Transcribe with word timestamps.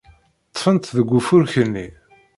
Ṭṭfent 0.49 0.93
deg 0.97 1.09
ufurk-nni. 1.17 1.87